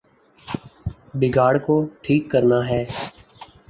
بگاڑ 1.19 1.53
کو 1.57 1.75
ٹھیک 2.03 2.29
کرنا 2.31 2.59
ہے۔ 2.69 2.83